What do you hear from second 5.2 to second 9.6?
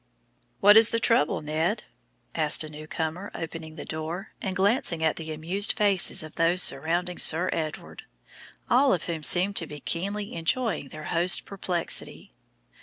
amused faces of those surrounding Sir Edward, all of whom seemed